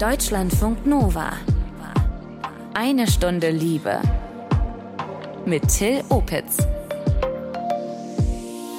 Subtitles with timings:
[0.00, 1.32] Deutschlandfunk Nova.
[2.72, 4.00] Eine Stunde Liebe.
[5.44, 6.56] Mit Till Opitz.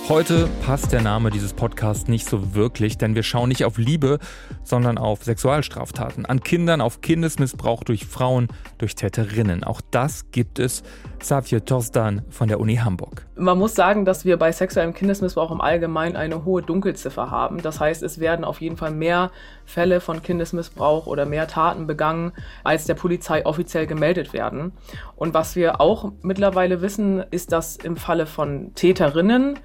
[0.10, 4.18] Heute passt der Name dieses Podcasts nicht so wirklich, denn wir schauen nicht auf Liebe,
[4.64, 8.48] sondern auf Sexualstraftaten, an Kindern, auf Kindesmissbrauch durch Frauen,
[8.80, 9.64] durch Täterinnen.
[9.64, 10.84] Auch das gibt es.
[11.22, 13.28] Savje Tosdan von der Uni Hamburg.
[13.36, 17.62] Man muss sagen, dass wir bei sexuellem Kindesmissbrauch im Allgemeinen eine hohe Dunkelziffer haben.
[17.62, 19.32] Das heißt, es werden auf jeden Fall mehr
[19.72, 24.74] Fälle von Kindesmissbrauch oder mehr Taten begangen, als der Polizei offiziell gemeldet werden.
[25.16, 29.60] Und was wir auch mittlerweile wissen, ist, dass im Falle von Täterinnen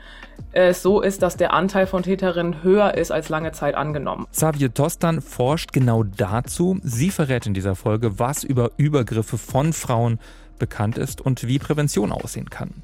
[0.52, 4.26] es so ist, dass der Anteil von Täterinnen höher ist als lange Zeit angenommen.
[4.30, 6.78] Savje Tostan forscht genau dazu.
[6.82, 10.18] Sie verrät in dieser Folge, was über Übergriffe von Frauen
[10.58, 12.82] bekannt ist und wie Prävention aussehen kann.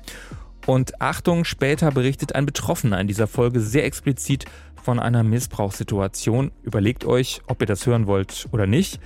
[0.67, 4.45] Und Achtung, später berichtet ein Betroffener in dieser Folge sehr explizit
[4.83, 6.53] von einer Missbrauchssituation.
[6.63, 9.01] Überlegt euch, ob ihr das hören wollt oder nicht.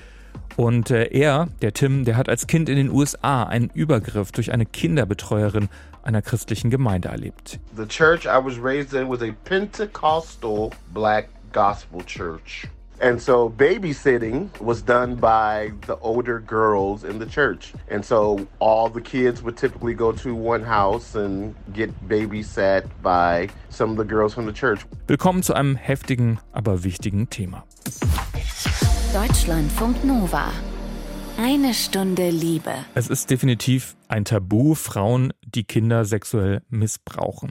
[0.57, 4.53] Und äh, er, der Tim, der hat als Kind in den USA einen Übergriff durch
[4.53, 5.69] eine Kinderbetreuerin
[6.03, 7.59] einer christlichen Gemeinde erlebt.
[7.77, 12.69] The church I was raised in was a Pentecostal black gospel church.
[12.99, 17.75] And so babysitting was done by the older girls in the church.
[17.91, 23.49] And so all the kids would typically go to one house and get babysat by
[23.69, 24.87] some of the girls from the church.
[25.07, 27.65] Willkommen zu einem heftigen, aber wichtigen Thema.
[29.13, 30.51] Deutschlandfunk Nova.
[31.39, 32.73] Eine Stunde Liebe.
[32.95, 37.51] Es ist definitiv ein Tabu, Frauen, die Kinder sexuell missbrauchen.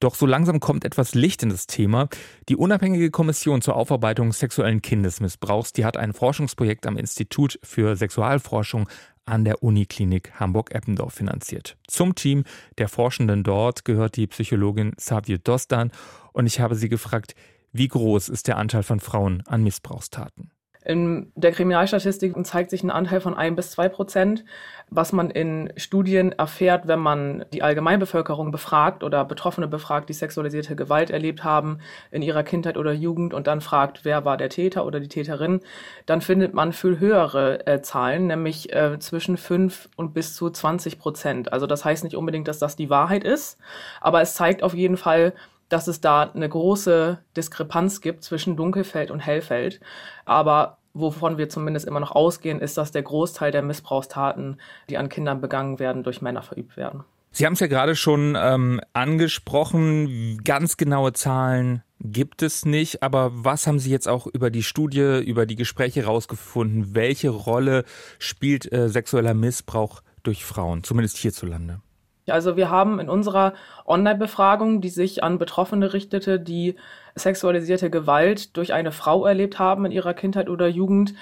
[0.00, 2.08] Doch so langsam kommt etwas Licht in das Thema.
[2.48, 8.88] Die unabhängige Kommission zur Aufarbeitung sexuellen Kindesmissbrauchs, die hat ein Forschungsprojekt am Institut für Sexualforschung
[9.26, 11.76] an der Uniklinik Hamburg-Eppendorf finanziert.
[11.86, 12.44] Zum Team
[12.78, 15.92] der Forschenden dort gehört die Psychologin Savio Dostan
[16.32, 17.34] und ich habe sie gefragt,
[17.72, 20.50] wie groß ist der Anteil von Frauen an Missbrauchstaten?
[20.84, 24.44] In der Kriminalstatistik zeigt sich ein Anteil von ein bis zwei Prozent,
[24.90, 30.76] was man in Studien erfährt, wenn man die Allgemeinbevölkerung befragt oder Betroffene befragt, die sexualisierte
[30.76, 31.78] Gewalt erlebt haben
[32.10, 35.60] in ihrer Kindheit oder Jugend und dann fragt, wer war der Täter oder die Täterin,
[36.04, 40.98] dann findet man viel höhere äh, Zahlen, nämlich äh, zwischen fünf und bis zu 20
[40.98, 41.52] Prozent.
[41.52, 43.58] Also das heißt nicht unbedingt, dass das die Wahrheit ist,
[44.02, 45.32] aber es zeigt auf jeden Fall,
[45.68, 49.80] dass es da eine große Diskrepanz gibt zwischen Dunkelfeld und Hellfeld.
[50.24, 55.08] Aber wovon wir zumindest immer noch ausgehen, ist, dass der Großteil der Missbrauchstaten, die an
[55.08, 57.04] Kindern begangen werden, durch Männer verübt werden.
[57.32, 63.32] Sie haben es ja gerade schon ähm, angesprochen, ganz genaue Zahlen gibt es nicht, aber
[63.32, 66.94] was haben Sie jetzt auch über die Studie, über die Gespräche herausgefunden?
[66.94, 67.84] Welche Rolle
[68.20, 71.80] spielt äh, sexueller Missbrauch durch Frauen, zumindest hierzulande?
[72.28, 73.52] Also wir haben in unserer
[73.86, 76.76] Online-Befragung, die sich an Betroffene richtete, die
[77.14, 81.14] sexualisierte Gewalt durch eine Frau erlebt haben in ihrer Kindheit oder Jugend,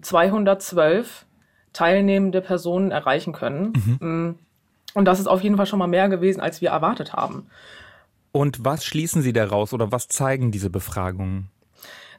[0.00, 1.26] 212
[1.72, 3.72] teilnehmende Personen erreichen können.
[4.00, 4.08] Mhm.
[4.08, 4.38] Mm.
[4.94, 7.46] Und das ist auf jeden Fall schon mal mehr gewesen, als wir erwartet haben.
[8.32, 11.50] Und was schließen Sie daraus oder was zeigen diese Befragungen?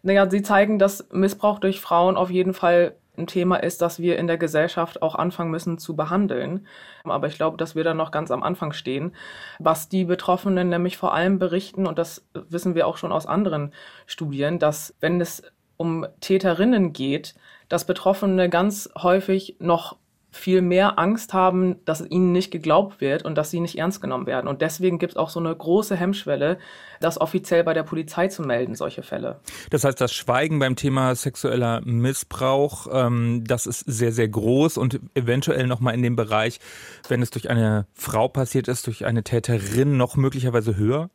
[0.01, 4.18] Naja, sie zeigen, dass Missbrauch durch Frauen auf jeden Fall ein Thema ist, das wir
[4.18, 6.68] in der Gesellschaft auch anfangen müssen zu behandeln.
[7.03, 9.13] Aber ich glaube, dass wir da noch ganz am Anfang stehen.
[9.59, 13.74] Was die Betroffenen nämlich vor allem berichten, und das wissen wir auch schon aus anderen
[14.06, 15.44] Studien, dass wenn es
[15.78, 17.35] um Täterinnen geht,
[17.69, 19.97] dass Betroffene ganz häufig noch
[20.31, 24.28] viel mehr Angst haben, dass ihnen nicht geglaubt wird und dass sie nicht ernst genommen
[24.28, 24.47] werden.
[24.47, 26.59] Und deswegen gibt es auch so eine große Hemmschwelle,
[27.00, 29.40] das offiziell bei der Polizei zu melden, solche Fälle.
[29.72, 35.00] Das heißt, das Schweigen beim Thema sexueller Missbrauch, ähm, das ist sehr, sehr groß und
[35.16, 36.59] eventuell nochmal in dem Bereich,
[37.07, 41.09] wenn es durch eine Frau passiert ist, durch eine Täterin noch möglicherweise höher?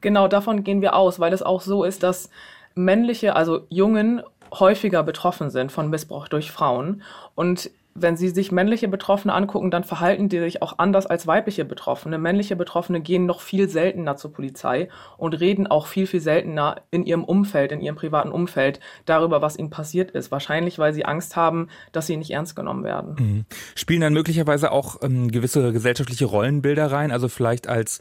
[0.00, 2.30] Genau, davon gehen wir aus, weil es auch so ist, dass
[2.76, 4.22] männliche, also Jungen
[4.52, 7.02] häufiger betroffen sind von Missbrauch durch Frauen.
[7.34, 11.64] Und wenn Sie sich männliche Betroffene angucken, dann verhalten die sich auch anders als weibliche
[11.64, 12.18] Betroffene.
[12.18, 17.04] Männliche Betroffene gehen noch viel seltener zur Polizei und reden auch viel, viel seltener in
[17.04, 20.30] ihrem Umfeld, in ihrem privaten Umfeld darüber, was ihnen passiert ist.
[20.30, 23.16] Wahrscheinlich, weil sie Angst haben, dass sie nicht ernst genommen werden.
[23.18, 23.44] Mhm.
[23.74, 27.10] Spielen dann möglicherweise auch ähm, gewisse gesellschaftliche Rollenbilder rein?
[27.10, 28.00] Also vielleicht als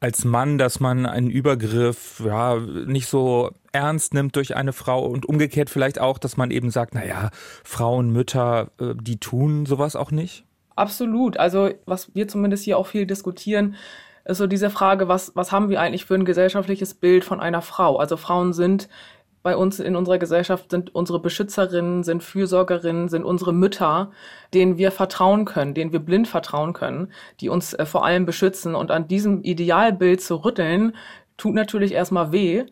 [0.00, 5.26] als Mann, dass man einen Übergriff ja nicht so ernst nimmt durch eine Frau und
[5.26, 7.30] umgekehrt vielleicht auch, dass man eben sagt, naja,
[7.64, 10.44] Frauen, Mütter, äh, die tun sowas auch nicht?
[10.76, 11.36] Absolut.
[11.36, 13.76] Also was wir zumindest hier auch viel diskutieren,
[14.24, 17.62] ist so diese Frage, was, was haben wir eigentlich für ein gesellschaftliches Bild von einer
[17.62, 17.98] Frau?
[17.98, 18.88] Also Frauen sind
[19.44, 24.10] bei uns in unserer Gesellschaft sind unsere Beschützerinnen, sind Fürsorgerinnen, sind unsere Mütter,
[24.54, 28.74] denen wir vertrauen können, denen wir blind vertrauen können, die uns äh, vor allem beschützen.
[28.74, 30.96] Und an diesem Idealbild zu rütteln,
[31.36, 32.64] tut natürlich erstmal weh.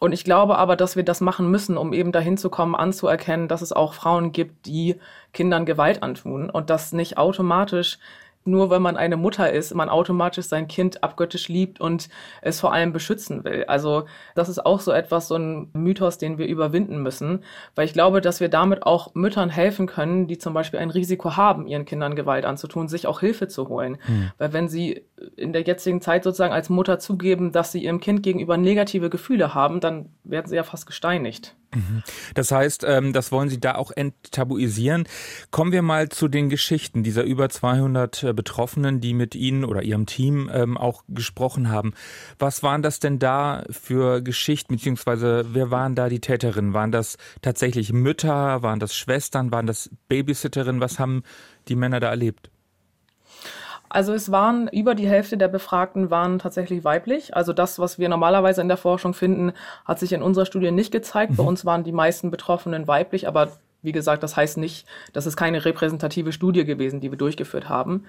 [0.00, 3.48] Und ich glaube aber, dass wir das machen müssen, um eben dahin zu kommen, anzuerkennen,
[3.48, 4.96] dass es auch Frauen gibt, die
[5.32, 7.98] Kindern Gewalt antun und das nicht automatisch
[8.44, 12.08] nur wenn man eine Mutter ist, man automatisch sein Kind abgöttisch liebt und
[12.42, 13.64] es vor allem beschützen will.
[13.66, 14.04] Also
[14.34, 17.42] das ist auch so etwas, so ein Mythos, den wir überwinden müssen,
[17.74, 21.36] weil ich glaube, dass wir damit auch Müttern helfen können, die zum Beispiel ein Risiko
[21.36, 23.96] haben, ihren Kindern Gewalt anzutun, sich auch Hilfe zu holen.
[24.04, 24.30] Hm.
[24.38, 25.04] Weil wenn sie
[25.36, 29.54] in der jetzigen Zeit sozusagen als Mutter zugeben, dass sie ihrem Kind gegenüber negative Gefühle
[29.54, 31.54] haben, dann werden sie ja fast gesteinigt.
[31.74, 32.02] Mhm.
[32.34, 35.04] Das heißt, ähm, das wollen Sie da auch enttabuisieren.
[35.50, 39.82] Kommen wir mal zu den Geschichten dieser über 200 äh, Betroffenen, die mit Ihnen oder
[39.82, 41.92] Ihrem Team ähm, auch gesprochen haben.
[42.38, 46.74] Was waren das denn da für Geschichten, beziehungsweise wer waren da die Täterinnen?
[46.74, 48.62] Waren das tatsächlich Mütter?
[48.62, 49.50] Waren das Schwestern?
[49.50, 50.80] Waren das Babysitterinnen?
[50.80, 51.22] Was haben
[51.68, 52.50] die Männer da erlebt?
[53.94, 57.36] Also es waren über die Hälfte der Befragten waren tatsächlich weiblich.
[57.36, 59.52] Also das, was wir normalerweise in der Forschung finden,
[59.84, 61.30] hat sich in unserer Studie nicht gezeigt.
[61.30, 61.36] Mhm.
[61.36, 63.52] Bei uns waren die meisten Betroffenen weiblich, aber
[63.82, 68.06] wie gesagt, das heißt nicht, das ist keine repräsentative Studie gewesen, die wir durchgeführt haben.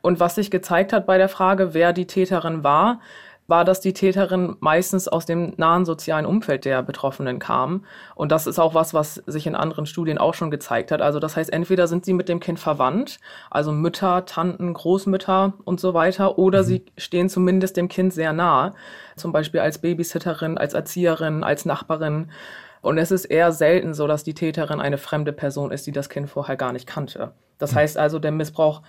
[0.00, 3.00] Und was sich gezeigt hat bei der Frage, wer die Täterin war,
[3.48, 7.86] war, dass die Täterin meistens aus dem nahen sozialen Umfeld der Betroffenen kam.
[8.14, 11.00] Und das ist auch was, was sich in anderen Studien auch schon gezeigt hat.
[11.00, 13.18] Also das heißt, entweder sind sie mit dem Kind verwandt,
[13.50, 16.66] also Mütter, Tanten, Großmütter und so weiter, oder mhm.
[16.66, 18.74] sie stehen zumindest dem Kind sehr nah,
[19.16, 22.30] zum Beispiel als Babysitterin, als Erzieherin, als Nachbarin.
[22.82, 26.10] Und es ist eher selten so, dass die Täterin eine fremde Person ist, die das
[26.10, 27.32] Kind vorher gar nicht kannte.
[27.56, 27.76] Das mhm.
[27.76, 28.82] heißt also, der Missbrauch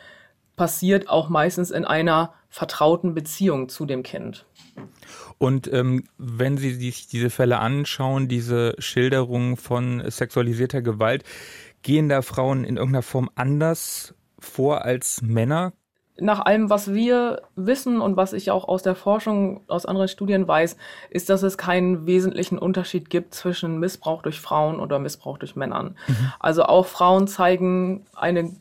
[0.60, 4.46] passiert auch meistens in einer vertrauten Beziehung zu dem Kind.
[5.38, 11.24] Und ähm, wenn Sie sich diese Fälle anschauen, diese Schilderungen von sexualisierter Gewalt,
[11.82, 15.72] gehen da Frauen in irgendeiner Form anders vor als Männer?
[16.20, 20.46] Nach allem, was wir wissen und was ich auch aus der Forschung, aus anderen Studien
[20.46, 20.76] weiß,
[21.10, 25.96] ist, dass es keinen wesentlichen Unterschied gibt zwischen Missbrauch durch Frauen oder Missbrauch durch Männern.
[26.10, 26.34] Mhm.
[26.42, 28.52] Also auch Frauen zeigen eine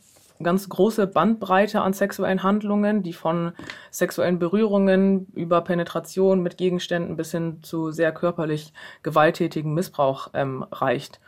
[0.42, 3.52] ganz große Bandbreite an sexuellen Handlungen, die von
[3.90, 11.20] sexuellen Berührungen über Penetration mit Gegenständen bis hin zu sehr körperlich gewalttätigen Missbrauch ähm, reicht.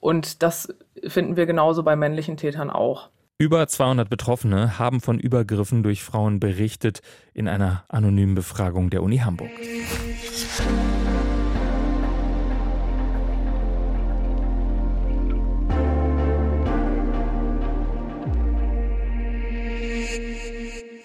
[0.00, 0.74] Und das
[1.06, 3.10] finden wir genauso bei männlichen Tätern auch.
[3.38, 7.00] Über 200 Betroffene haben von Übergriffen durch Frauen berichtet
[7.34, 9.50] in einer anonymen Befragung der Uni Hamburg.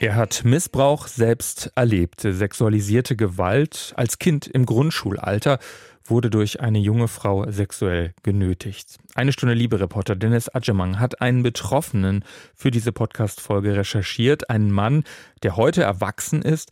[0.01, 2.21] Er hat Missbrauch selbst erlebt.
[2.21, 5.59] Sexualisierte Gewalt als Kind im Grundschulalter
[6.03, 8.97] wurde durch eine junge Frau sexuell genötigt.
[9.13, 12.25] Eine Stunde Liebe-Reporter Dennis Adjemang hat einen Betroffenen
[12.55, 14.49] für diese Podcast-Folge recherchiert.
[14.49, 15.03] Einen Mann,
[15.43, 16.71] der heute erwachsen ist.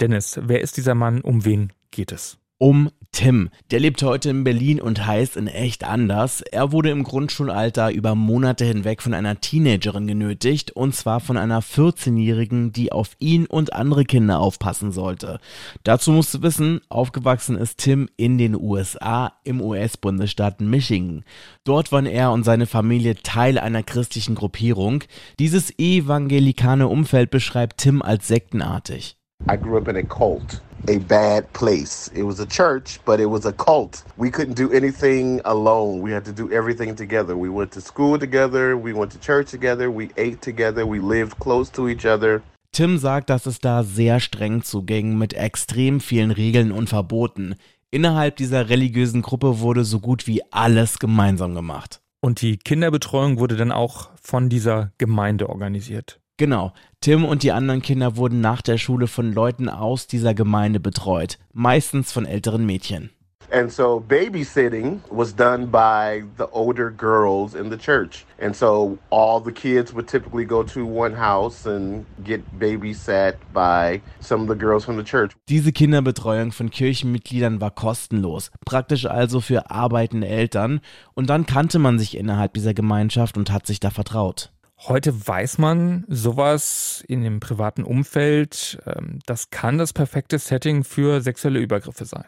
[0.00, 1.20] Dennis, wer ist dieser Mann?
[1.20, 2.39] Um wen geht es?
[2.60, 3.50] Um Tim.
[3.72, 6.42] Der lebt heute in Berlin und heißt in echt anders.
[6.42, 11.60] Er wurde im Grundschulalter über Monate hinweg von einer Teenagerin genötigt, und zwar von einer
[11.60, 15.40] 14-Jährigen, die auf ihn und andere Kinder aufpassen sollte.
[15.82, 21.24] Dazu musst du wissen, aufgewachsen ist Tim in den USA im US-Bundesstaat Michigan.
[21.64, 25.02] Dort waren er und seine Familie Teil einer christlichen Gruppierung.
[25.38, 29.16] Dieses evangelikane Umfeld beschreibt Tim als sektenartig.
[29.48, 30.60] I grew up in a cult.
[30.88, 32.10] a bad place.
[32.14, 34.02] It was a church, but it was a cult.
[34.16, 36.00] We couldn't do anything alone.
[36.00, 37.36] We had to do everything together.
[37.36, 41.38] We went to school together, we went to church together, we ate together, we lived
[41.38, 42.42] close to each other.
[42.72, 47.56] Tim sagt, dass es da sehr streng zuging mit extrem vielen Regeln und Verboten.
[47.90, 52.00] Innerhalb dieser religiösen Gruppe wurde so gut wie alles gemeinsam gemacht.
[52.20, 56.20] Und die Kinderbetreuung wurde dann auch von dieser Gemeinde organisiert.
[56.36, 56.72] Genau.
[57.02, 61.38] Tim und die anderen Kinder wurden nach der Schule von Leuten aus dieser Gemeinde betreut,
[61.54, 63.08] meistens von älteren Mädchen.
[63.50, 68.26] And so babysitting was done by the older girls in the church.
[68.38, 74.02] And so all the kids would typically go to one house and get babysat by
[74.20, 75.32] some of the girls from the church.
[75.48, 80.80] Diese Kinderbetreuung von Kirchenmitgliedern war kostenlos, praktisch also für arbeitende Eltern.
[81.14, 84.52] Und dann kannte man sich innerhalb dieser Gemeinschaft und hat sich da vertraut.
[84.88, 91.20] Heute weiß man, sowas in dem privaten Umfeld, ähm, das kann das perfekte Setting für
[91.20, 92.24] sexuelle Übergriffe sein.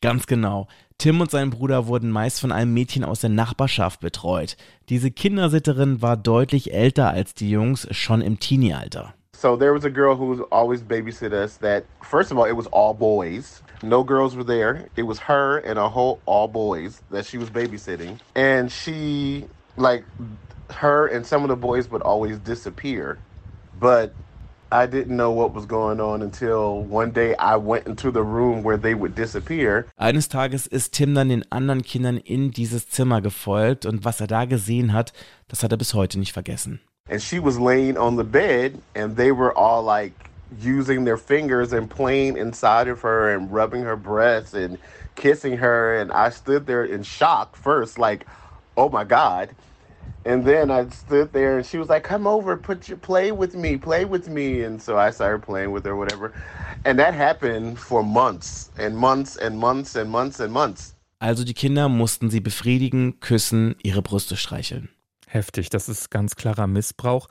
[0.00, 0.66] Ganz genau.
[0.98, 4.56] Tim und sein Bruder wurden meist von einem Mädchen aus der Nachbarschaft betreut.
[4.88, 9.14] Diese Kindersitterin war deutlich älter als die Jungs, schon im Teenie-Alter.
[9.36, 12.56] So there was a girl who was always babysit us that first of all it
[12.56, 13.62] was all boys.
[13.82, 14.86] No girls were there.
[14.96, 18.18] It was her and a whole all boys that she was babysitting.
[18.34, 20.04] And she like
[20.70, 23.18] her and some of the boys would always disappear.
[23.78, 24.12] But
[24.70, 28.62] I didn't know what was going on until one day I went into the room
[28.62, 29.86] where they would disappear.
[29.98, 34.28] Eines Tages ist Tim dann den anderen Kindern in dieses Zimmer gefolgt und was er
[34.28, 35.12] da gesehen hat,
[35.48, 36.80] das hat er bis heute nicht vergessen.
[37.10, 40.14] And she was laying on the bed and they were all like
[40.58, 44.78] using their fingers and playing inside of her and rubbing her breasts and
[45.16, 48.24] kissing her and I stood there in shock first like,
[48.76, 49.50] "Oh my god."
[50.24, 53.54] And then I stood there and she was like, Come over, put your play with
[53.54, 54.62] me, play with me.
[54.62, 56.32] And so I started playing with her, whatever.
[56.84, 60.94] And that happened for months and months and months and months and months.
[61.18, 64.88] Also die Kinder mussten sie befriedigen, küssen, ihre Brüste streicheln.
[65.28, 67.28] Heftig, das ist ganz klarer Missbrauch.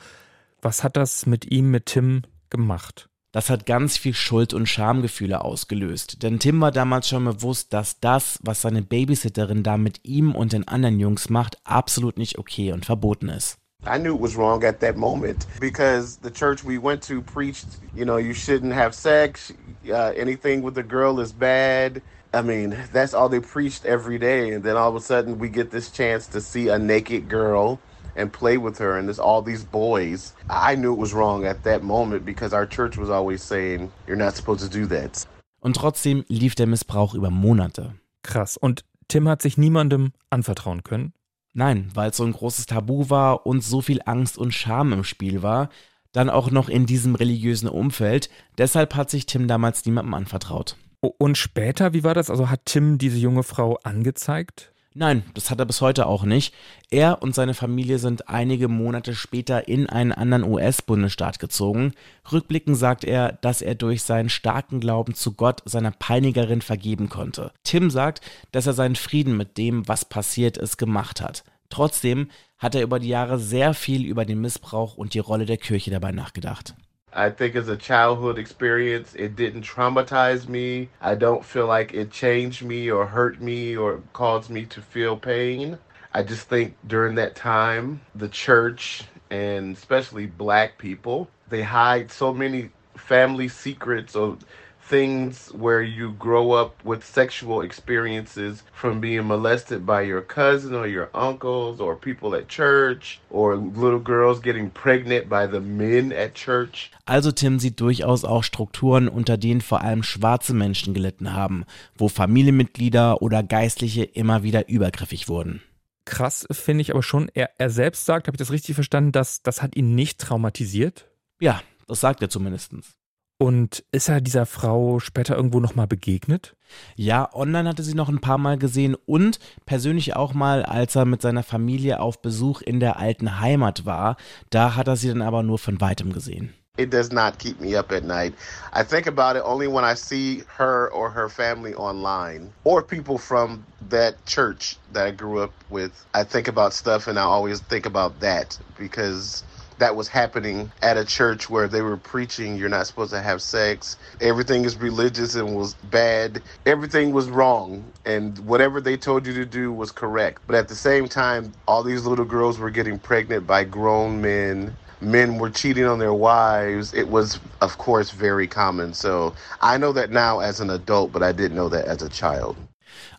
[0.61, 3.09] Was hat das mit ihm, mit Tim gemacht?
[3.31, 6.21] Das hat ganz viel Schuld- und Schamgefühle ausgelöst.
[6.21, 10.51] Denn Tim war damals schon bewusst, dass das, was seine Babysitterin da mit ihm und
[10.51, 13.57] den anderen Jungs macht, absolut nicht okay und verboten ist.
[13.83, 17.65] I knew it was wrong at that moment because the church we went to preached,
[17.95, 19.53] you know, you shouldn't have sex,
[19.89, 22.01] uh, anything with a girl is bad.
[22.33, 24.53] I mean, that's all they preached every day.
[24.53, 27.79] And then all of a sudden, we get this chance to see a naked girl
[28.15, 30.33] and play with her and there's all these boys.
[30.49, 34.17] I knew it was wrong at that moment because our church was always saying, you're
[34.17, 35.27] not supposed to do that.
[35.59, 37.93] Und trotzdem lief der Missbrauch über Monate.
[38.23, 38.57] Krass.
[38.57, 41.13] Und Tim hat sich niemandem anvertrauen können?
[41.53, 45.03] Nein, weil es so ein großes Tabu war und so viel Angst und Scham im
[45.03, 45.69] Spiel war,
[46.13, 48.29] dann auch noch in diesem religiösen Umfeld.
[48.57, 50.77] Deshalb hat sich Tim damals niemandem anvertraut.
[51.01, 52.29] Und später, wie war das?
[52.29, 54.70] Also hat Tim diese junge Frau angezeigt?
[54.93, 56.53] Nein, das hat er bis heute auch nicht.
[56.89, 61.93] Er und seine Familie sind einige Monate später in einen anderen US-Bundesstaat gezogen.
[62.29, 67.53] Rückblickend sagt er, dass er durch seinen starken Glauben zu Gott seiner Peinigerin vergeben konnte.
[67.63, 68.19] Tim sagt,
[68.51, 71.45] dass er seinen Frieden mit dem, was passiert ist, gemacht hat.
[71.69, 75.57] Trotzdem hat er über die Jahre sehr viel über den Missbrauch und die Rolle der
[75.57, 76.75] Kirche dabei nachgedacht.
[77.13, 80.89] I think as a childhood experience, it didn't traumatize me.
[81.01, 85.17] I don't feel like it changed me or hurt me or caused me to feel
[85.17, 85.77] pain.
[86.13, 92.33] I just think during that time, the church and especially black people, they hide so
[92.33, 94.37] many family secrets or
[94.83, 100.87] things where you grow up with sexual experiences from being molested by your cousin or
[100.87, 106.33] your uncles or people at church or little girls getting pregnant by the men at
[106.35, 106.91] church.
[107.05, 112.09] Also Tim sieht durchaus auch Strukturen, unter denen vor allem schwarze Menschen gelitten haben, wo
[112.09, 115.61] Familienmitglieder oder Geistliche immer wieder übergriffig wurden.
[116.05, 119.43] Krass finde ich aber schon, er, er selbst sagt, habe ich das richtig verstanden, dass
[119.43, 121.07] das hat ihn nicht traumatisiert?
[121.39, 122.95] Ja, das sagt er zumindestens.
[123.41, 126.55] Und ist er dieser Frau später irgendwo nochmal begegnet?
[126.95, 131.05] Ja, online hatte sie noch ein paar Mal gesehen und persönlich auch mal, als er
[131.05, 134.17] mit seiner Familie auf Besuch in der alten Heimat war.
[134.51, 136.53] Da hat er sie dann aber nur von weitem gesehen.
[136.77, 138.35] It does not keep me up at night.
[138.73, 143.17] I think about it only when I see her or her family online or people
[143.17, 145.91] from that church that I grew up with.
[146.13, 149.43] I think about stuff and I always think about that because
[149.81, 153.41] that was happening at a church where they were preaching you're not supposed to have
[153.41, 153.97] sex.
[154.21, 156.43] Everything is religious and was bad.
[156.67, 157.83] Everything was wrong.
[158.05, 160.43] And whatever they told you to do was correct.
[160.47, 164.77] But at the same time, all these little girls were getting pregnant by grown men.
[165.01, 166.93] Men were cheating on their wives.
[166.93, 168.93] It was, of course, very common.
[168.93, 172.09] So I know that now as an adult, but I didn't know that as a
[172.09, 172.55] child.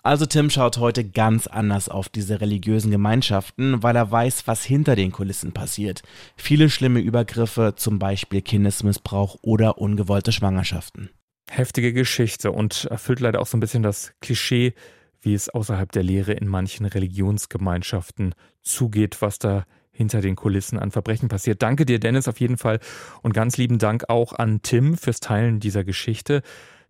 [0.05, 4.97] Also Tim schaut heute ganz anders auf diese religiösen Gemeinschaften, weil er weiß, was hinter
[4.97, 6.03] den Kulissen passiert.
[6.37, 11.11] Viele schlimme Übergriffe, zum Beispiel Kindesmissbrauch oder ungewollte Schwangerschaften.
[11.49, 14.75] Heftige Geschichte und erfüllt leider auch so ein bisschen das Klischee,
[15.21, 20.91] wie es außerhalb der Lehre in manchen Religionsgemeinschaften zugeht, was da hinter den Kulissen an
[20.91, 21.63] Verbrechen passiert.
[21.63, 22.81] Danke dir, Dennis, auf jeden Fall.
[23.23, 26.43] Und ganz lieben Dank auch an Tim fürs Teilen dieser Geschichte.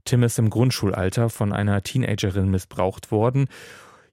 [0.04, 3.48] Tim ist im Grundschulalter von einer Teenagerin missbraucht worden.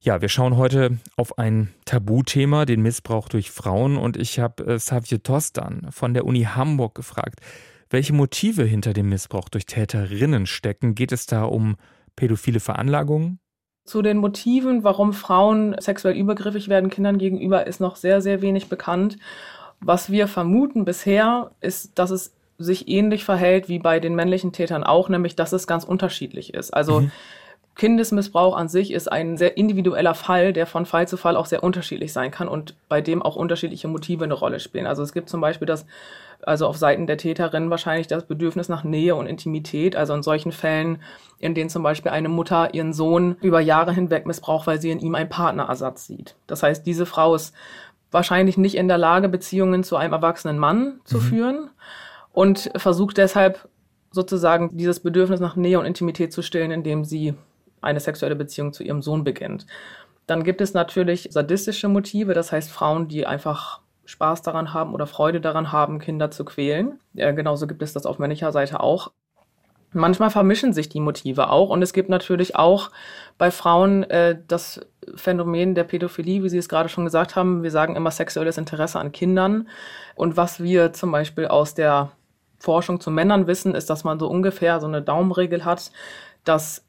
[0.02, 3.98] Ja, wir schauen heute auf ein Tabuthema, den Missbrauch durch Frauen.
[3.98, 7.42] Und ich habe äh, Savje Tostan von der Uni Hamburg gefragt,
[7.90, 10.96] welche Motive hinter dem Missbrauch durch Täterinnen stecken.
[10.96, 11.76] Geht es da um
[12.16, 13.40] pädophile Veranlagungen?
[13.84, 18.70] Zu den Motiven, warum Frauen sexuell übergriffig werden Kindern gegenüber, ist noch sehr, sehr wenig
[18.70, 19.18] bekannt.
[19.82, 24.84] Was wir vermuten bisher, ist, dass es sich ähnlich verhält wie bei den männlichen Tätern
[24.84, 26.72] auch, nämlich dass es ganz unterschiedlich ist.
[26.72, 27.12] Also mhm.
[27.80, 31.64] Kindesmissbrauch an sich ist ein sehr individueller Fall, der von Fall zu Fall auch sehr
[31.64, 34.86] unterschiedlich sein kann und bei dem auch unterschiedliche Motive eine Rolle spielen.
[34.86, 35.86] Also es gibt zum Beispiel das,
[36.42, 39.96] also auf Seiten der Täterin wahrscheinlich das Bedürfnis nach Nähe und Intimität.
[39.96, 41.02] Also in solchen Fällen,
[41.40, 45.00] in denen zum Beispiel eine Mutter ihren Sohn über Jahre hinweg missbraucht, weil sie in
[45.00, 46.36] ihm einen Partnerersatz sieht.
[46.48, 47.56] Das heißt, diese Frau ist
[48.12, 51.22] wahrscheinlich nicht in der Lage, Beziehungen zu einem erwachsenen Mann zu mhm.
[51.22, 51.70] führen
[52.34, 53.68] und versucht deshalb
[54.12, 57.36] sozusagen dieses Bedürfnis nach Nähe und Intimität zu stillen, indem sie
[57.82, 59.66] eine sexuelle Beziehung zu ihrem Sohn beginnt.
[60.26, 65.08] Dann gibt es natürlich sadistische Motive, das heißt Frauen, die einfach Spaß daran haben oder
[65.08, 67.00] Freude daran haben, Kinder zu quälen.
[67.14, 69.12] Ja, genauso gibt es das auf männlicher Seite auch.
[69.92, 72.92] Manchmal vermischen sich die Motive auch und es gibt natürlich auch
[73.40, 74.82] bei Frauen äh, das
[75.16, 77.64] Phänomen der Pädophilie, wie Sie es gerade schon gesagt haben.
[77.64, 79.68] Wir sagen immer sexuelles Interesse an Kindern.
[80.16, 82.12] Und was wir zum Beispiel aus der
[82.60, 85.92] Forschung zu Männern wissen, ist, dass man so ungefähr so eine Daumenregel hat,
[86.44, 86.86] dass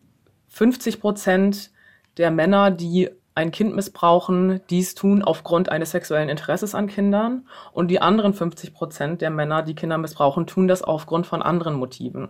[0.48, 1.70] 50 Prozent
[2.16, 7.88] der Männer, die ein Kind missbrauchen, dies tun aufgrund eines sexuellen Interesses an Kindern und
[7.88, 12.28] die anderen 50 Prozent der Männer, die Kinder missbrauchen, tun das aufgrund von anderen Motiven.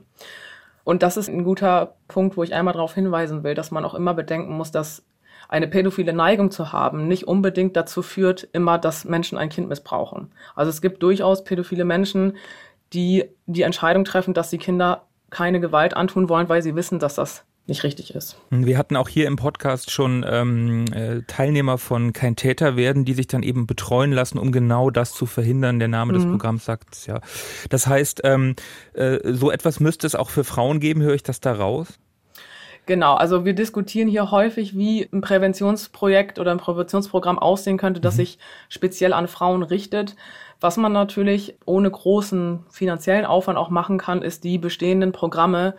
[0.85, 3.95] Und das ist ein guter Punkt, wo ich einmal darauf hinweisen will, dass man auch
[3.95, 5.05] immer bedenken muss, dass
[5.49, 10.33] eine pädophile Neigung zu haben nicht unbedingt dazu führt, immer, dass Menschen ein Kind missbrauchen.
[10.55, 12.37] Also es gibt durchaus pädophile Menschen,
[12.93, 17.15] die die Entscheidung treffen, dass sie Kinder keine Gewalt antun wollen, weil sie wissen, dass
[17.15, 18.37] das nicht richtig ist.
[18.51, 23.15] Wir hatten auch hier im Podcast schon ähm, äh, Teilnehmer von Kein Täter werden, die
[23.15, 25.79] sich dann eben betreuen lassen, um genau das zu verhindern.
[25.79, 26.17] Der Name mhm.
[26.17, 27.21] des Programms sagt es ja.
[27.69, 28.57] Das heißt, ähm,
[28.93, 31.99] äh, so etwas müsste es auch für Frauen geben, höre ich das da raus?
[32.91, 38.15] Genau, also wir diskutieren hier häufig, wie ein Präventionsprojekt oder ein Präventionsprogramm aussehen könnte, das
[38.15, 38.17] mhm.
[38.17, 40.17] sich speziell an Frauen richtet.
[40.61, 45.77] Was man natürlich ohne großen finanziellen Aufwand auch machen kann, ist die bestehenden Programme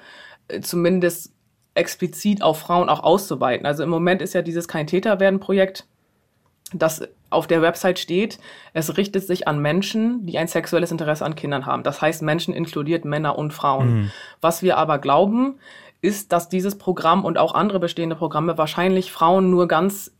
[0.47, 1.33] äh, zumindest
[1.73, 3.65] explizit auf Frauen auch auszuweiten.
[3.65, 5.85] Also im Moment ist ja dieses Kein Täter werden Projekt,
[6.73, 8.39] das auf der Website steht,
[8.73, 11.83] es richtet sich an Menschen, die ein sexuelles Interesse an Kindern haben.
[11.83, 13.93] Das heißt, Menschen inkludiert Männer und Frauen.
[13.93, 14.11] Mhm.
[14.39, 15.59] Was wir aber glauben,
[16.01, 20.12] ist, dass dieses Programm und auch andere bestehende Programme wahrscheinlich Frauen nur ganz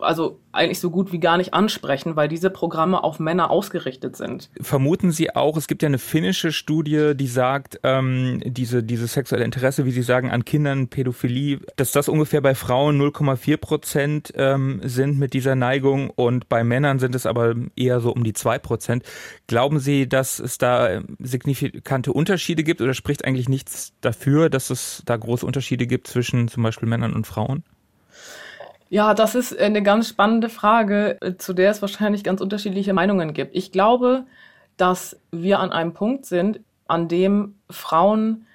[0.00, 4.50] also eigentlich so gut wie gar nicht ansprechen, weil diese Programme auf Männer ausgerichtet sind.
[4.60, 9.44] Vermuten Sie auch, es gibt ja eine finnische Studie, die sagt, ähm, diese, diese sexuelle
[9.44, 14.80] Interesse, wie Sie sagen, an Kindern, Pädophilie, dass das ungefähr bei Frauen 0,4 Prozent ähm,
[14.82, 18.58] sind mit dieser Neigung und bei Männern sind es aber eher so um die 2
[18.58, 19.04] Prozent.
[19.46, 25.02] Glauben Sie, dass es da signifikante Unterschiede gibt oder spricht eigentlich nichts dafür, dass es
[25.06, 27.64] da große Unterschiede gibt zwischen zum Beispiel Männern und Frauen?
[28.92, 33.54] Ja, das ist eine ganz spannende Frage, zu der es wahrscheinlich ganz unterschiedliche Meinungen gibt.
[33.54, 34.26] Ich glaube,
[34.76, 38.46] dass wir an einem Punkt sind, an dem Frauen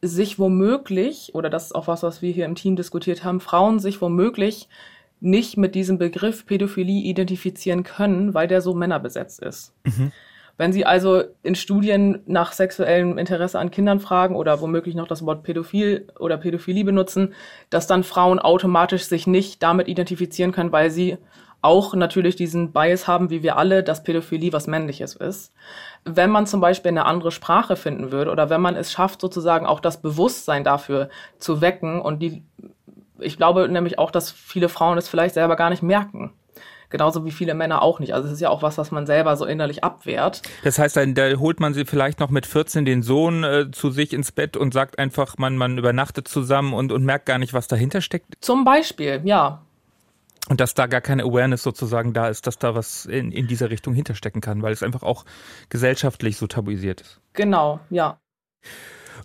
[0.00, 3.78] sich womöglich, oder das ist auch was, was wir hier im Team diskutiert haben, Frauen
[3.78, 4.68] sich womöglich
[5.20, 9.74] nicht mit diesem Begriff Pädophilie identifizieren können, weil der so männerbesetzt ist.
[9.84, 10.12] Mhm.
[10.58, 15.24] Wenn Sie also in Studien nach sexuellem Interesse an Kindern fragen oder womöglich noch das
[15.24, 17.32] Wort Pädophil oder Pädophilie benutzen,
[17.70, 21.16] dass dann Frauen automatisch sich nicht damit identifizieren können, weil sie
[21.62, 25.52] auch natürlich diesen Bias haben, wie wir alle, dass Pädophilie was Männliches ist.
[26.04, 29.64] Wenn man zum Beispiel eine andere Sprache finden würde oder wenn man es schafft, sozusagen
[29.64, 32.42] auch das Bewusstsein dafür zu wecken und die,
[33.20, 36.32] ich glaube nämlich auch, dass viele Frauen es vielleicht selber gar nicht merken
[36.90, 38.14] genauso wie viele Männer auch nicht.
[38.14, 40.42] Also es ist ja auch was, was man selber so innerlich abwehrt.
[40.64, 43.90] Das heißt, dann, da holt man sie vielleicht noch mit 14 den Sohn äh, zu
[43.90, 47.54] sich ins Bett und sagt einfach, man, man übernachtet zusammen und, und merkt gar nicht,
[47.54, 48.34] was dahinter steckt?
[48.40, 49.62] Zum Beispiel, ja.
[50.48, 53.70] Und dass da gar keine Awareness sozusagen da ist, dass da was in, in dieser
[53.70, 55.24] Richtung hinterstecken kann, weil es einfach auch
[55.68, 57.20] gesellschaftlich so tabuisiert ist.
[57.34, 58.18] Genau, ja.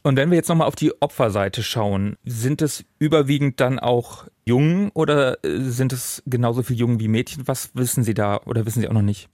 [0.02, 4.92] Und wenn wir jetzt nochmal auf die Opferseite schauen, sind es überwiegend dann auch Jungen
[4.94, 7.48] oder äh, sind es genauso viele Jungen wie Mädchen?
[7.48, 9.30] Was wissen Sie da oder wissen Sie auch noch nicht?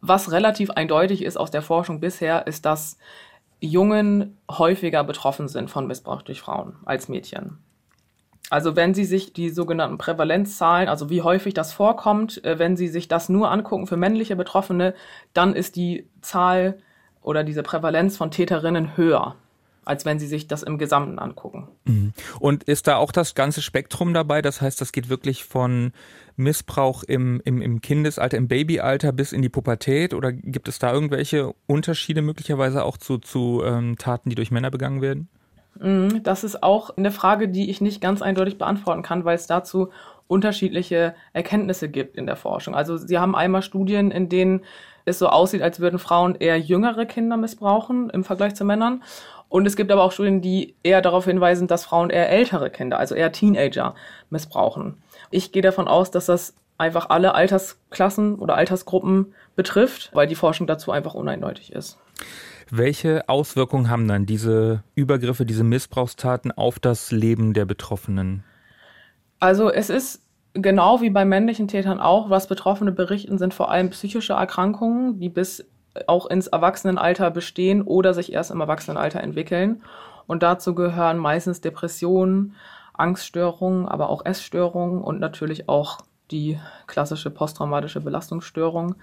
[0.00, 2.98] Was relativ eindeutig ist aus der Forschung bisher, ist, dass
[3.60, 7.58] Jungen häufiger betroffen sind von Missbrauch durch Frauen als Mädchen.
[8.50, 12.88] Also wenn Sie sich die sogenannten Prävalenzzahlen, also wie häufig das vorkommt, äh, wenn Sie
[12.88, 14.94] sich das nur angucken für männliche Betroffene,
[15.34, 16.78] dann ist die Zahl
[17.20, 19.36] oder diese Prävalenz von Täterinnen höher
[19.88, 21.68] als wenn sie sich das im Gesamten angucken.
[21.84, 22.12] Mhm.
[22.40, 24.42] Und ist da auch das ganze Spektrum dabei?
[24.42, 25.92] Das heißt, das geht wirklich von
[26.36, 30.12] Missbrauch im, im, im Kindesalter, im Babyalter bis in die Pubertät?
[30.12, 34.70] Oder gibt es da irgendwelche Unterschiede möglicherweise auch zu, zu ähm, Taten, die durch Männer
[34.70, 35.28] begangen werden?
[35.80, 39.46] Mhm, das ist auch eine Frage, die ich nicht ganz eindeutig beantworten kann, weil es
[39.46, 39.88] dazu
[40.26, 42.74] unterschiedliche Erkenntnisse gibt in der Forschung.
[42.74, 44.60] Also Sie haben einmal Studien, in denen
[45.06, 49.02] es so aussieht, als würden Frauen eher jüngere Kinder missbrauchen im Vergleich zu Männern.
[49.48, 52.98] Und es gibt aber auch Studien, die eher darauf hinweisen, dass Frauen eher ältere Kinder,
[52.98, 53.94] also eher Teenager,
[54.30, 54.98] missbrauchen.
[55.30, 60.66] Ich gehe davon aus, dass das einfach alle Altersklassen oder Altersgruppen betrifft, weil die Forschung
[60.66, 61.98] dazu einfach uneindeutig ist.
[62.70, 68.44] Welche Auswirkungen haben dann diese Übergriffe, diese Missbrauchstaten auf das Leben der Betroffenen?
[69.40, 73.90] Also es ist genau wie bei männlichen Tätern auch, was Betroffene berichten, sind vor allem
[73.90, 75.64] psychische Erkrankungen, die bis
[76.06, 79.82] auch ins Erwachsenenalter bestehen oder sich erst im Erwachsenenalter entwickeln.
[80.26, 82.54] Und dazu gehören meistens Depressionen,
[82.92, 85.98] Angststörungen, aber auch Essstörungen und natürlich auch
[86.30, 88.96] die klassische posttraumatische Belastungsstörung.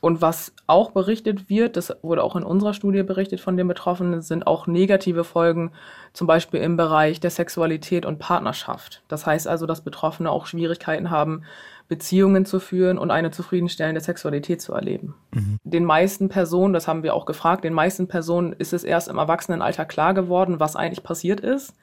[0.00, 4.20] Und was auch berichtet wird, das wurde auch in unserer Studie berichtet von den Betroffenen,
[4.20, 5.72] sind auch negative Folgen,
[6.12, 9.02] zum Beispiel im Bereich der Sexualität und Partnerschaft.
[9.08, 11.44] Das heißt also, dass Betroffene auch Schwierigkeiten haben,
[11.88, 15.14] Beziehungen zu führen und eine zufriedenstellende Sexualität zu erleben.
[15.32, 15.58] Mhm.
[15.64, 19.18] Den meisten Personen, das haben wir auch gefragt, den meisten Personen ist es erst im
[19.18, 21.74] Erwachsenenalter klar geworden, was eigentlich passiert ist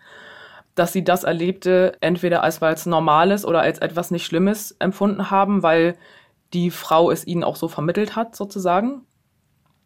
[0.76, 5.64] dass sie das Erlebte entweder als was Normales oder als etwas nicht Schlimmes empfunden haben,
[5.64, 5.96] weil
[6.54, 9.02] die Frau es ihnen auch so vermittelt hat, sozusagen.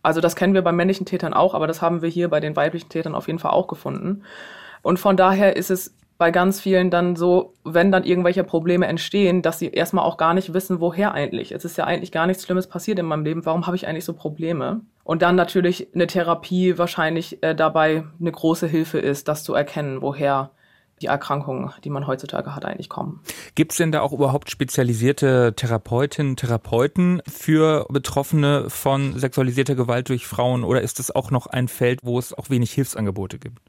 [0.03, 2.55] Also das kennen wir bei männlichen Tätern auch, aber das haben wir hier bei den
[2.55, 4.23] weiblichen Tätern auf jeden Fall auch gefunden.
[4.83, 9.41] Und von daher ist es bei ganz vielen dann so, wenn dann irgendwelche Probleme entstehen,
[9.41, 11.51] dass sie erstmal auch gar nicht wissen, woher eigentlich.
[11.51, 13.45] Es ist ja eigentlich gar nichts Schlimmes passiert in meinem Leben.
[13.45, 14.81] Warum habe ich eigentlich so Probleme?
[15.03, 20.01] Und dann natürlich eine Therapie wahrscheinlich äh, dabei eine große Hilfe ist, das zu erkennen,
[20.01, 20.51] woher
[21.01, 23.21] die Erkrankungen, die man heutzutage hat, eigentlich kommen.
[23.55, 30.25] Gibt es denn da auch überhaupt spezialisierte Therapeutinnen, Therapeuten für Betroffene von sexualisierter Gewalt durch
[30.25, 33.59] Frauen oder ist das auch noch ein Feld, wo es auch wenig Hilfsangebote gibt?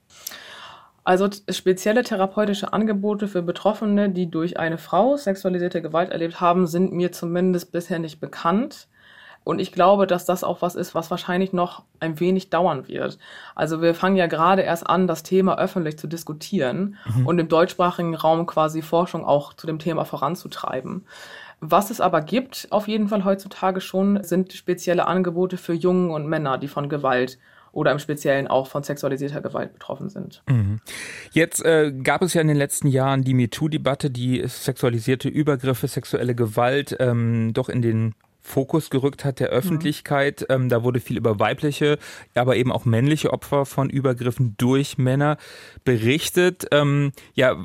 [1.07, 6.93] Also spezielle therapeutische Angebote für Betroffene, die durch eine Frau sexualisierte Gewalt erlebt haben, sind
[6.93, 8.89] mir zumindest bisher nicht bekannt.
[9.45, 13.19] Und ich glaube, dass das auch was ist, was wahrscheinlich noch ein wenig dauern wird.
[13.55, 17.25] Also wir fangen ja gerade erst an, das Thema öffentlich zu diskutieren mhm.
[17.25, 21.07] und im deutschsprachigen Raum quasi Forschung auch zu dem Thema voranzutreiben.
[21.61, 26.27] Was es aber gibt, auf jeden Fall heutzutage schon, sind spezielle Angebote für Jungen und
[26.27, 27.39] Männer, die von Gewalt
[27.77, 30.43] oder im Speziellen auch von sexualisierter Gewalt betroffen sind.
[30.49, 30.81] Mhm.
[31.33, 36.35] Jetzt äh, gab es ja in den letzten Jahren die MeToo-Debatte, die sexualisierte Übergriffe, sexuelle
[36.35, 40.41] Gewalt ähm, doch in den Fokus gerückt hat der Öffentlichkeit.
[40.49, 40.55] Mhm.
[40.55, 41.99] Ähm, da wurde viel über weibliche,
[42.35, 45.37] aber eben auch männliche Opfer von Übergriffen durch Männer
[45.85, 46.67] berichtet.
[46.71, 47.57] Ähm, ja,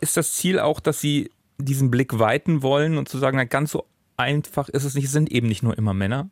[0.00, 3.70] ist das Ziel auch, dass Sie diesen Blick weiten wollen und zu sagen, na, ganz
[3.70, 6.30] so einfach ist es nicht, es sind eben nicht nur immer Männer?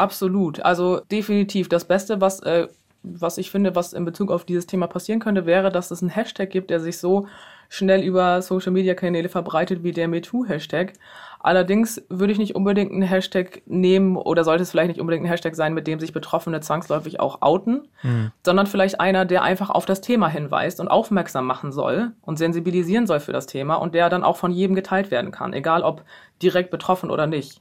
[0.00, 0.60] Absolut.
[0.60, 1.68] Also definitiv.
[1.68, 2.68] Das Beste, was, äh,
[3.02, 6.10] was ich finde, was in Bezug auf dieses Thema passieren könnte, wäre, dass es einen
[6.10, 7.26] Hashtag gibt, der sich so
[7.68, 10.94] schnell über Social Media Kanäle verbreitet wie der MeToo-Hashtag.
[11.38, 15.28] Allerdings würde ich nicht unbedingt einen Hashtag nehmen oder sollte es vielleicht nicht unbedingt ein
[15.28, 18.32] Hashtag sein, mit dem sich Betroffene zwangsläufig auch outen, mhm.
[18.42, 23.06] sondern vielleicht einer, der einfach auf das Thema hinweist und aufmerksam machen soll und sensibilisieren
[23.06, 26.02] soll für das Thema und der dann auch von jedem geteilt werden kann, egal ob
[26.42, 27.60] direkt betroffen oder nicht.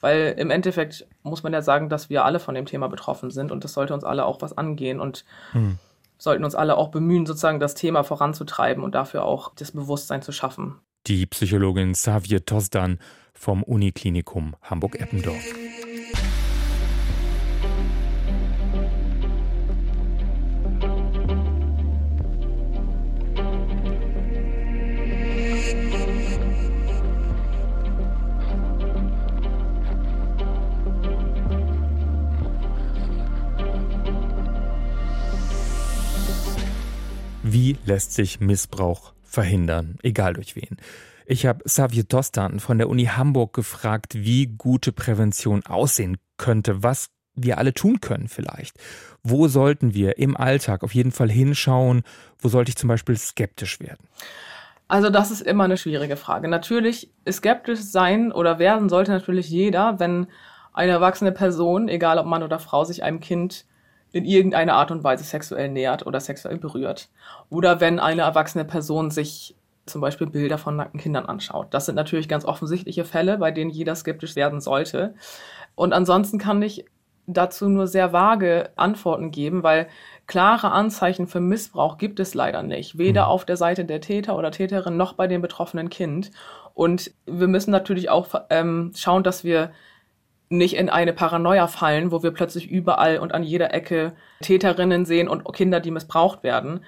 [0.00, 3.52] Weil im Endeffekt muss man ja sagen, dass wir alle von dem Thema betroffen sind
[3.52, 5.78] und das sollte uns alle auch was angehen und mhm.
[6.18, 10.32] sollten uns alle auch bemühen, sozusagen das Thema voranzutreiben und dafür auch das Bewusstsein zu
[10.32, 10.76] schaffen.
[11.06, 12.98] Die Psychologin Savie Tosdan
[13.34, 15.42] vom Uniklinikum Hamburg-Eppendorf.
[37.52, 40.76] Wie lässt sich Missbrauch verhindern, egal durch wen?
[41.26, 47.10] Ich habe Xavier Tostan von der Uni Hamburg gefragt, wie gute Prävention aussehen könnte, was
[47.34, 48.76] wir alle tun können vielleicht.
[49.24, 52.04] Wo sollten wir im Alltag auf jeden Fall hinschauen?
[52.38, 54.06] Wo sollte ich zum Beispiel skeptisch werden?
[54.86, 56.46] Also das ist immer eine schwierige Frage.
[56.46, 60.28] Natürlich skeptisch sein oder werden sollte natürlich jeder, wenn
[60.72, 63.66] eine erwachsene Person, egal ob Mann oder Frau, sich einem Kind
[64.12, 67.08] in irgendeiner Art und Weise sexuell nähert oder sexuell berührt.
[67.48, 69.54] Oder wenn eine erwachsene Person sich
[69.86, 71.68] zum Beispiel Bilder von nackten Kindern anschaut.
[71.70, 75.14] Das sind natürlich ganz offensichtliche Fälle, bei denen jeder skeptisch werden sollte.
[75.74, 76.84] Und ansonsten kann ich
[77.26, 79.88] dazu nur sehr vage Antworten geben, weil
[80.26, 82.98] klare Anzeichen für Missbrauch gibt es leider nicht.
[82.98, 83.30] Weder mhm.
[83.30, 86.30] auf der Seite der Täter oder Täterin noch bei dem betroffenen Kind.
[86.74, 89.72] Und wir müssen natürlich auch ähm, schauen, dass wir
[90.50, 95.28] nicht in eine Paranoia fallen, wo wir plötzlich überall und an jeder Ecke Täterinnen sehen
[95.28, 96.80] und Kinder, die missbraucht werden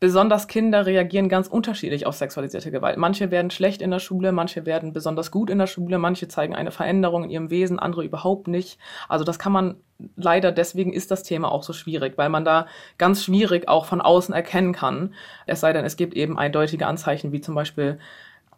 [0.00, 2.96] besonders Kinder reagieren ganz unterschiedlich auf sexualisierte Gewalt.
[2.96, 6.54] Manche werden schlecht in der Schule, manche werden besonders gut in der Schule, manche zeigen
[6.54, 8.78] eine Veränderung in ihrem Wesen, andere überhaupt nicht.
[9.10, 9.76] Also das kann man
[10.16, 14.00] leider, deswegen ist das Thema auch so schwierig, weil man da ganz schwierig auch von
[14.00, 15.14] außen erkennen kann.
[15.46, 17.98] Es sei denn, es gibt eben eindeutige Anzeichen, wie zum Beispiel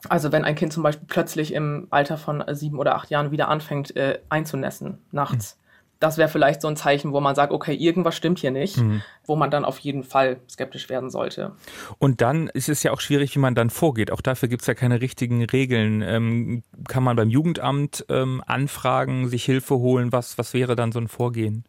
[0.09, 3.49] also wenn ein Kind zum Beispiel plötzlich im Alter von sieben oder acht Jahren wieder
[3.49, 5.57] anfängt äh, einzunässen nachts.
[5.57, 5.63] Mhm
[6.03, 9.03] das wäre vielleicht so ein Zeichen, wo man sagt, okay, irgendwas stimmt hier nicht, mhm.
[9.25, 11.53] wo man dann auf jeden Fall skeptisch werden sollte.
[11.99, 14.11] Und dann ist es ja auch schwierig, wie man dann vorgeht.
[14.11, 16.03] Auch dafür gibt es ja keine richtigen Regeln.
[16.03, 20.11] Ähm, kann man beim Jugendamt ähm, anfragen, sich Hilfe holen?
[20.11, 21.65] Was, was wäre dann so ein Vorgehen?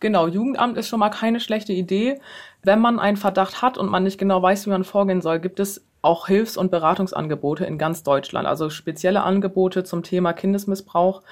[0.00, 2.20] Genau, Jugendamt ist schon mal keine schlechte Idee.
[2.64, 5.60] Wenn man einen Verdacht hat und man nicht genau weiß, wie man vorgehen soll, gibt
[5.60, 11.22] es auch Hilfs- und Beratungsangebote in ganz Deutschland, also spezielle Angebote zum Thema Kindesmissbrauch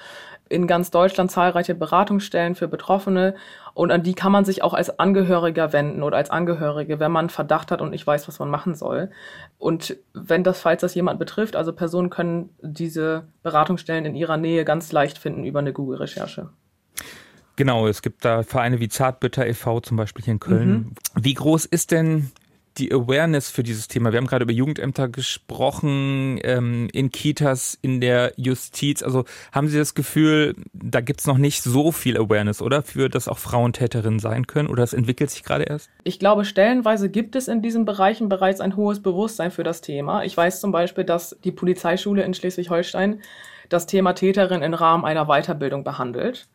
[0.47, 3.35] in ganz Deutschland zahlreiche Beratungsstellen für Betroffene
[3.73, 7.29] und an die kann man sich auch als Angehöriger wenden oder als Angehörige, wenn man
[7.29, 9.09] Verdacht hat und nicht weiß, was man machen soll.
[9.57, 14.65] Und wenn das, falls das jemand betrifft, also Personen können diese Beratungsstellen in ihrer Nähe
[14.65, 16.49] ganz leicht finden über eine Google-Recherche.
[17.55, 19.79] Genau, es gibt da Vereine wie Zartbitter e.V.
[19.79, 20.69] zum Beispiel hier in Köln.
[20.69, 20.95] Mhm.
[21.15, 22.31] Wie groß ist denn
[22.77, 24.11] die Awareness für dieses Thema?
[24.11, 29.01] Wir haben gerade über Jugendämter gesprochen, ähm, in Kitas, in der Justiz.
[29.03, 32.83] Also haben Sie das Gefühl, da gibt's noch nicht so viel Awareness, oder?
[32.83, 34.67] Für dass auch Frauen Täterinnen sein können?
[34.67, 35.89] Oder es entwickelt sich gerade erst?
[36.03, 40.23] Ich glaube, stellenweise gibt es in diesen Bereichen bereits ein hohes Bewusstsein für das Thema.
[40.23, 43.21] Ich weiß zum Beispiel, dass die Polizeischule in Schleswig-Holstein
[43.69, 46.47] das Thema Täterin im Rahmen einer Weiterbildung behandelt.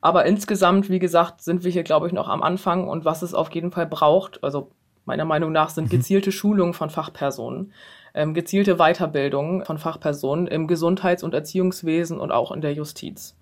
[0.00, 3.32] Aber insgesamt, wie gesagt, sind wir hier, glaube ich, noch am Anfang und was es
[3.32, 4.70] auf jeden Fall braucht, also
[5.04, 5.90] meiner Meinung nach sind mhm.
[5.90, 7.72] gezielte Schulungen von Fachpersonen,
[8.14, 13.36] ähm, gezielte Weiterbildung von Fachpersonen im Gesundheits- und Erziehungswesen und auch in der Justiz.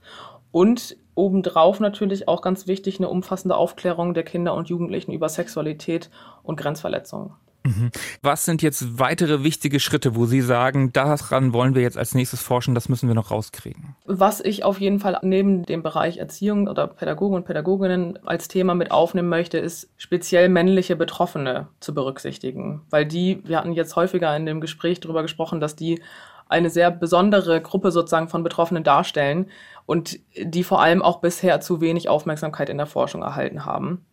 [0.51, 6.11] Und obendrauf natürlich auch ganz wichtig eine umfassende Aufklärung der Kinder und Jugendlichen über Sexualität
[6.43, 7.33] und Grenzverletzungen.
[7.65, 7.91] Mhm.
[8.23, 12.43] Was sind jetzt weitere wichtige Schritte, wo Sie sagen, daran wollen wir jetzt als nächstes
[12.43, 13.97] forschen, das müssen wir noch rauskriegen?
[14.05, 18.75] Was ich auf jeden Fall neben dem Bereich Erziehung oder Pädagogen und Pädagoginnen als Thema
[18.75, 22.83] mit aufnehmen möchte, ist speziell männliche Betroffene zu berücksichtigen.
[22.91, 26.03] Weil die, wir hatten jetzt häufiger in dem Gespräch darüber gesprochen, dass die
[26.49, 29.47] eine sehr besondere Gruppe sozusagen von Betroffenen darstellen
[29.87, 34.05] und die vor allem auch bisher zu wenig Aufmerksamkeit in der Forschung erhalten haben.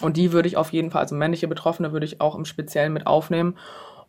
[0.00, 2.92] Und die würde ich auf jeden Fall, also männliche Betroffene würde ich auch im Speziellen
[2.92, 3.56] mit aufnehmen.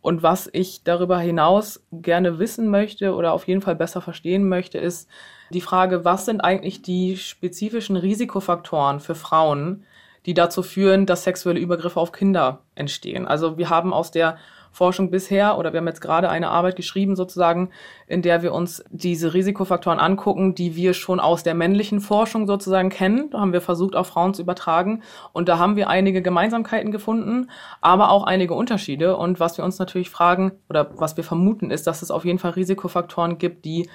[0.00, 4.78] Und was ich darüber hinaus gerne wissen möchte oder auf jeden Fall besser verstehen möchte,
[4.78, 5.08] ist
[5.50, 9.84] die Frage, was sind eigentlich die spezifischen Risikofaktoren für Frauen,
[10.26, 13.26] die dazu führen, dass sexuelle Übergriffe auf Kinder entstehen.
[13.26, 14.38] Also wir haben aus der
[14.72, 17.70] Forschung bisher oder wir haben jetzt gerade eine Arbeit geschrieben sozusagen,
[18.06, 22.88] in der wir uns diese Risikofaktoren angucken, die wir schon aus der männlichen Forschung sozusagen
[22.88, 23.30] kennen.
[23.30, 27.50] Da haben wir versucht, auf Frauen zu übertragen und da haben wir einige Gemeinsamkeiten gefunden,
[27.80, 29.16] aber auch einige Unterschiede.
[29.16, 32.38] Und was wir uns natürlich fragen oder was wir vermuten ist, dass es auf jeden
[32.38, 33.88] Fall Risikofaktoren gibt, die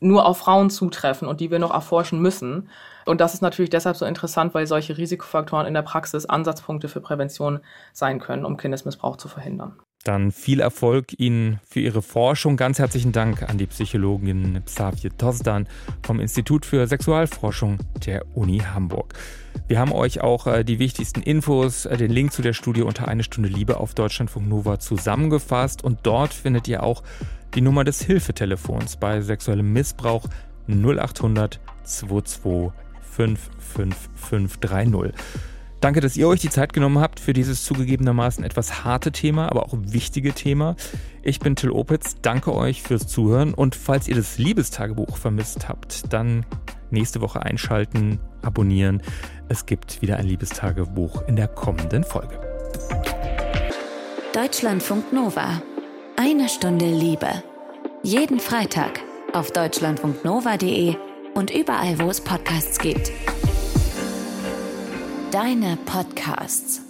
[0.00, 2.68] nur auf Frauen zutreffen und die wir noch erforschen müssen.
[3.06, 7.00] Und das ist natürlich deshalb so interessant, weil solche Risikofaktoren in der Praxis Ansatzpunkte für
[7.00, 7.60] Prävention
[7.92, 9.76] sein können, um Kindesmissbrauch zu verhindern.
[10.04, 12.56] Dann viel Erfolg Ihnen für Ihre Forschung.
[12.56, 15.68] Ganz herzlichen Dank an die Psychologin Xavier Tosdan
[16.02, 19.12] vom Institut für Sexualforschung der Uni Hamburg.
[19.68, 23.08] Wir haben euch auch äh, die wichtigsten Infos, äh, den Link zu der Studie unter
[23.08, 27.02] eine Stunde Liebe auf Deutschlandfunk Nova zusammengefasst und dort findet ihr auch
[27.54, 30.26] die Nummer des Hilfetelefons bei sexuellem Missbrauch
[30.66, 35.12] 0800 22 55530.
[35.80, 39.64] Danke, dass ihr euch die Zeit genommen habt für dieses zugegebenermaßen etwas harte Thema, aber
[39.64, 40.76] auch wichtige Thema.
[41.22, 46.12] Ich bin Till Opitz, danke euch fürs Zuhören und falls ihr das Liebestagebuch vermisst habt,
[46.12, 46.44] dann
[46.90, 49.02] nächste Woche einschalten, abonnieren.
[49.48, 52.38] Es gibt wieder ein Liebestagebuch in der kommenden Folge.
[54.34, 55.62] Deutschlandfunk Nova.
[56.16, 57.42] Eine Stunde Liebe.
[58.02, 59.00] Jeden Freitag
[59.32, 60.96] auf deutschlandfunknova.de
[61.34, 63.12] und überall, wo es Podcasts gibt.
[65.30, 66.89] Deine Podcasts.